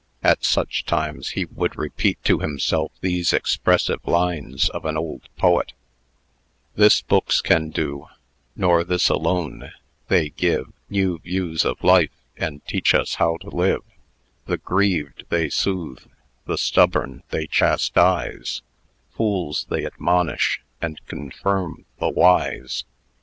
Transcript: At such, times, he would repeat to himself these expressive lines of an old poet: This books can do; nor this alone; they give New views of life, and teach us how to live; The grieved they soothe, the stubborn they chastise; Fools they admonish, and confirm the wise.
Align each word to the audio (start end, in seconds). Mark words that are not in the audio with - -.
At 0.23 0.43
such, 0.43 0.83
times, 0.85 1.29
he 1.37 1.45
would 1.45 1.77
repeat 1.77 2.17
to 2.23 2.39
himself 2.39 2.91
these 3.01 3.31
expressive 3.33 3.99
lines 4.07 4.67
of 4.69 4.83
an 4.85 4.97
old 4.97 5.29
poet: 5.37 5.73
This 6.73 7.01
books 7.01 7.39
can 7.39 7.69
do; 7.69 8.07
nor 8.55 8.83
this 8.83 9.09
alone; 9.09 9.71
they 10.07 10.31
give 10.31 10.73
New 10.89 11.19
views 11.19 11.63
of 11.65 11.83
life, 11.83 12.17
and 12.35 12.65
teach 12.65 12.95
us 12.95 13.13
how 13.21 13.37
to 13.41 13.51
live; 13.51 13.83
The 14.47 14.57
grieved 14.57 15.25
they 15.29 15.51
soothe, 15.51 16.07
the 16.47 16.57
stubborn 16.57 17.21
they 17.29 17.45
chastise; 17.45 18.63
Fools 19.15 19.67
they 19.69 19.85
admonish, 19.85 20.63
and 20.81 20.99
confirm 21.05 21.85
the 21.99 22.09
wise. 22.09 22.85